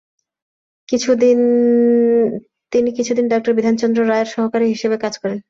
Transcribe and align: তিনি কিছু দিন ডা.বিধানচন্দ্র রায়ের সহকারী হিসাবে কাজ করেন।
তিনি 2.71 2.89
কিছু 2.97 3.11
দিন 3.17 3.25
ডা.বিধানচন্দ্র 3.31 3.99
রায়ের 4.03 4.29
সহকারী 4.35 4.65
হিসাবে 4.67 4.97
কাজ 5.03 5.13
করেন। 5.21 5.37